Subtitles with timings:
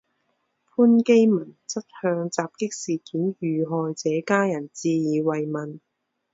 [0.65, 5.79] 潘基文则向袭击事件遇害者家人致以慰问。